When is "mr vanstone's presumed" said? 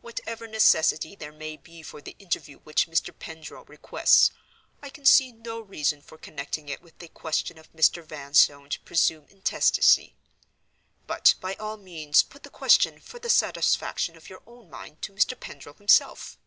7.72-9.30